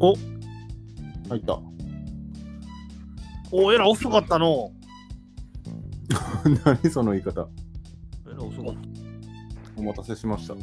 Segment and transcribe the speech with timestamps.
[0.00, 0.14] お
[1.28, 1.60] 入った。
[3.52, 4.72] おえら遅かったの
[6.64, 7.48] 何その言い方。
[8.26, 8.80] えら遅かった
[9.76, 10.54] お待たせしました。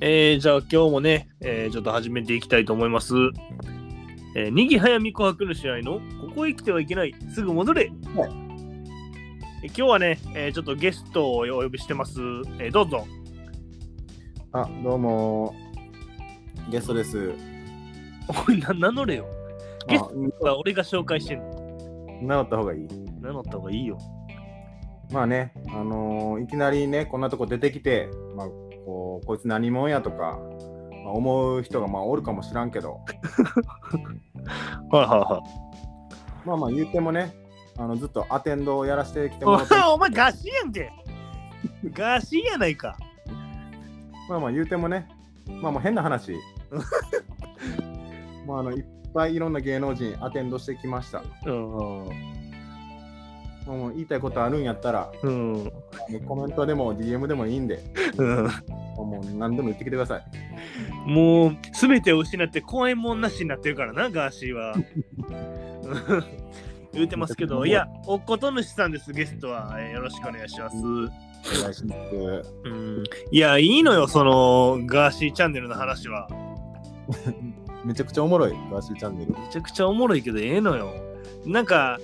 [0.00, 3.14] えー、じゃあ今日もね、えーちょっと始めていきたいと思います。
[4.34, 7.90] えー、にぎはやみこはくの試合のここへ来てはいけない、すぐ戻れ。
[8.14, 8.30] はい
[9.64, 12.20] えー今日はね、えーちょっとゲストをお呼びしてます。
[12.58, 13.06] えーどうぞ。
[14.52, 15.54] あ、どうも。
[16.70, 17.51] ゲストです。
[18.28, 19.26] おい、な名乗れよ。
[19.88, 20.02] ゲス
[20.42, 21.62] あは俺が紹介してんの。
[22.22, 22.88] 名乗った方がいい
[23.20, 23.98] 名乗った方がいいよ。
[25.10, 28.46] まあね、あのーいきなりね、こんなとこ出てきて、まあ、
[28.86, 30.38] こうこいつ何者やとか、
[31.04, 33.00] まあ、思う人がまあおるかもしらんけど、
[34.90, 35.42] はいはいは
[36.44, 36.46] い。
[36.46, 37.34] まあまあ言ってもね、
[37.76, 40.90] あのずっとアテンドをやらせてきてもらって、おお前ガシやんけ
[41.92, 42.96] ガシやないか。
[44.28, 45.08] まあまあ言うてもね、
[45.60, 46.32] まあもう変な話。
[48.46, 51.22] まああのいっぱいいろんな芸能人アテンドしてきました。
[51.46, 52.06] うん。
[53.66, 55.72] まあもう言いたいことあるんやったら、うん。
[56.26, 57.82] コメントでも DM でもいいんで、
[58.16, 58.44] うん、
[58.96, 60.24] もう何でも言ってきてください。
[61.06, 64.74] もう、すべてを失って怖いもんなしになってるからな、ガーシーは。
[66.92, 69.76] 言うてますけど、いや、おっこと主さんです、ゲストは。
[69.78, 70.76] えーよろしくお願いします。
[70.76, 70.82] お
[71.62, 72.54] 願いします。
[72.64, 76.28] うん、いや、いいのよ、その、ガーシーチャンネルの話は。
[77.84, 79.32] めちゃくちゃおもろい、ガーシーチャンネル。
[79.32, 80.92] めちゃくちゃおもろいけど、ええのよ。
[81.44, 81.98] なんか、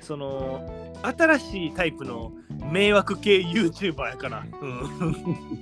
[0.00, 2.32] その、新しいタイプの
[2.70, 4.44] 迷惑系 YouTuber やから。
[4.60, 5.56] うん。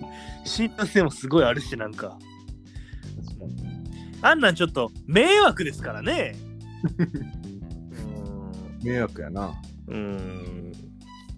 [0.44, 2.18] 信頼性もすごいあるし、なんか。
[4.22, 6.34] あんなんちょっと迷惑ですからね。
[8.82, 9.54] 迷惑やな。
[9.88, 10.72] うーん。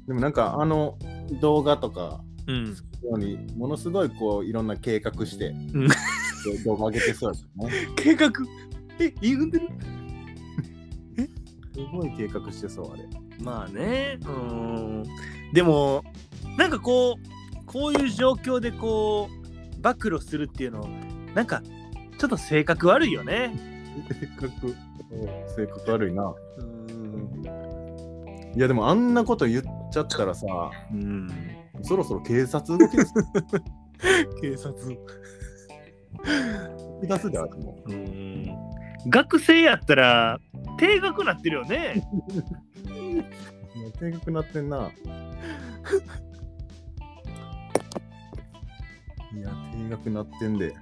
[0.07, 0.99] でもなんかあの
[1.41, 2.77] 動画とかうん。
[3.03, 5.87] ようにものすごいこういろんな計画してん
[6.65, 7.71] 動画上げてそうですね。
[7.97, 8.31] 計画？
[8.99, 9.69] え、言うんでる？
[11.75, 13.09] すごい計画してそうあれ。
[13.41, 14.19] まあね。
[14.21, 15.05] うーん。
[15.53, 16.05] でも、
[16.59, 20.87] なんかこう、こういう状況でこう、暴露するっていうの、
[21.35, 21.63] なんか、
[22.19, 23.59] ちょっと性格悪いよね。
[24.21, 24.77] 性格、
[25.57, 26.25] 性格悪いな。
[26.25, 27.43] うーん。
[28.55, 30.47] いやでもあんなこと言っちゃったらさ、
[30.93, 31.27] うん。
[31.81, 33.15] そろそろ警察動きです。
[34.43, 34.75] 警察。
[37.03, 37.79] 出すであっても。
[39.09, 40.41] 学生やったら、
[40.79, 42.07] 定額なってるよね。
[43.99, 44.91] 定額なってんな。
[49.35, 50.75] いや、定額なってんで。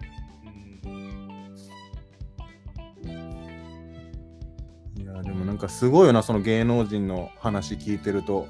[4.96, 8.46] いや、でもなんかすごいよな、その芸能人の話聞いてると。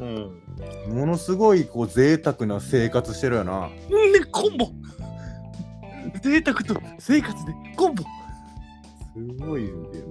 [0.00, 0.96] うん。
[0.96, 3.68] ものすごいこう贅沢な生活してるよな。
[3.68, 4.66] ね、コンボ
[6.24, 8.08] 贅沢と生活でコンボす
[9.46, 10.06] ごいんだよ、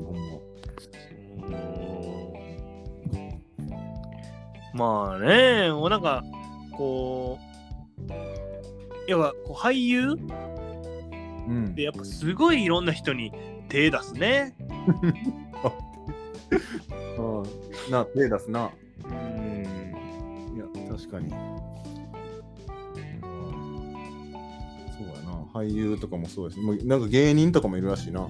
[4.73, 5.09] ま。
[5.09, 6.23] まあね、もうなんか、
[6.71, 7.39] こ
[7.97, 8.11] う、
[9.07, 10.15] 要はこう俳優
[11.47, 11.81] うんで。
[11.81, 13.31] やっぱすごいいろんな人に
[13.67, 14.55] 手出すね。
[17.17, 17.43] うん
[17.91, 18.69] な、手出すな。
[19.03, 20.53] うん。
[20.55, 21.33] いや、確かに。
[24.97, 25.33] そうやな。
[25.53, 28.21] 俳優とかもそうだし、もうなんか芸人とかもいるらしいな。
[28.21, 28.27] あ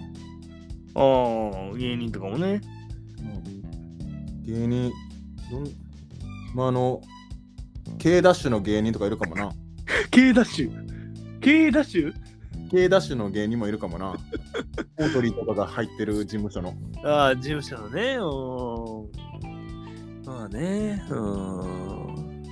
[0.96, 2.62] あ、芸人とかもね。
[4.46, 4.92] 芸人、
[5.50, 5.68] どん
[6.54, 7.02] まあ、あの、
[7.98, 9.52] K ダッシュの芸人とかいるかもな。
[10.12, 12.14] K ダッシュ ?K ダッシュ
[12.70, 14.12] ？K ダッシュの芸人もいるかもな。
[14.98, 16.74] オートリーとかが入ってる事務所の。
[17.04, 18.18] ああ、事務所のね。
[18.18, 18.26] う
[20.26, 20.26] ん。
[20.26, 21.06] まあね。
[21.10, 22.44] うん。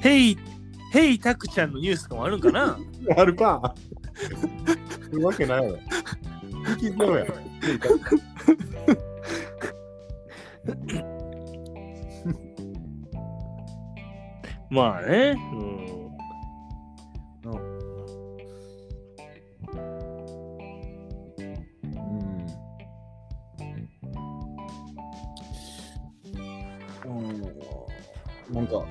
[0.00, 0.38] ヘイ、
[0.92, 2.78] ヘイタクちゃんのニュースとかもあるんかな？
[3.16, 3.74] あるか。
[5.10, 5.78] いうわけないやろ。
[6.78, 7.24] 聞いてろや。
[14.68, 15.34] まあね。
[15.52, 15.82] うん。
[27.06, 27.42] うん。
[28.52, 28.84] なんか、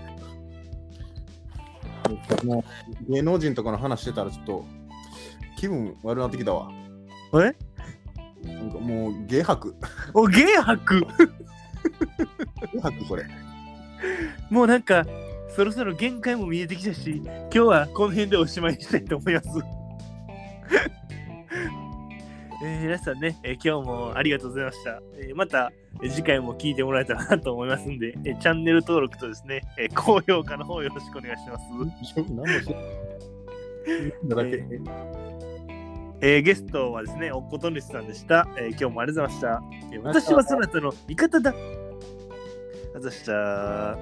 [2.43, 2.63] も
[3.09, 4.65] う芸能人とかの話してたらちょっと
[5.57, 6.71] 気分悪なってきたわ。
[7.33, 7.55] え？
[8.47, 9.75] なんかもう芸博。
[10.13, 11.01] お、ゲー博？
[12.73, 13.25] 芸博これ。
[14.49, 15.05] もうなんか、
[15.55, 19.47] そろそろ限界も見えてきたし、今日はこの辺でおしまいにしたいと思います。
[22.63, 25.01] えー皆さんね、えー今日もありがとうございました。
[25.15, 25.71] えーまた、
[26.03, 31.63] えー次回も聞いてもらえたらなと思いますんで、えーチャンネル登録とですね、えー高評価の方よろしくお願いします。
[32.29, 32.75] 何もしない。
[34.27, 34.63] だけ？
[36.21, 38.47] えーゲストはですね、おっことぬしさんでした。
[38.57, 39.87] えー今日もありがとうございました。
[39.91, 41.55] えー私はそなたの味方だ。
[42.95, 43.97] あざした。